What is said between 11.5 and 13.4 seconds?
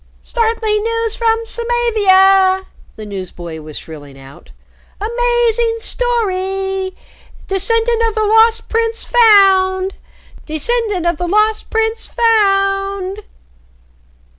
Prince found!"